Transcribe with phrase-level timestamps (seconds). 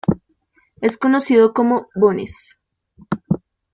[0.81, 2.57] Es conocido como "Bones".